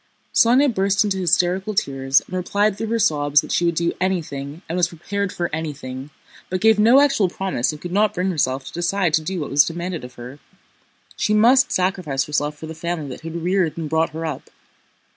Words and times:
Sónya 0.33 0.73
burst 0.73 1.03
into 1.03 1.19
hysterical 1.19 1.75
tears 1.75 2.21
and 2.25 2.35
replied 2.35 2.75
through 2.75 2.87
her 2.87 2.97
sobs 2.97 3.41
that 3.41 3.51
she 3.51 3.65
would 3.65 3.75
do 3.75 3.93
anything 4.01 4.63
and 4.67 4.75
was 4.75 4.87
prepared 4.87 5.31
for 5.31 5.47
anything, 5.53 6.09
but 6.49 6.59
gave 6.59 6.79
no 6.79 6.99
actual 6.99 7.29
promise 7.29 7.71
and 7.71 7.79
could 7.79 7.91
not 7.91 8.15
bring 8.15 8.31
herself 8.31 8.65
to 8.65 8.73
decide 8.73 9.13
to 9.13 9.21
do 9.21 9.41
what 9.41 9.51
was 9.51 9.63
demanded 9.63 10.03
of 10.03 10.15
her. 10.15 10.39
She 11.15 11.35
must 11.35 11.71
sacrifice 11.71 12.23
herself 12.23 12.57
for 12.57 12.65
the 12.65 12.73
family 12.73 13.09
that 13.09 13.21
had 13.21 13.43
reared 13.43 13.77
and 13.77 13.87
brought 13.87 14.09
her 14.09 14.25
up. 14.25 14.49